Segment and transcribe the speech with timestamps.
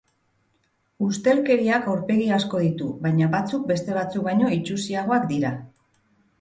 [1.07, 5.57] Ustelkeriak aurpegi asko ditu, baina batzuk beste batzuk baino itsusiagoak dira.